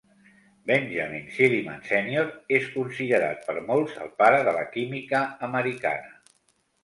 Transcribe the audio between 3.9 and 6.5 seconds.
el pare de la química americana.